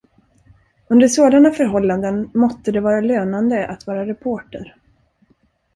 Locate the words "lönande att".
3.01-3.87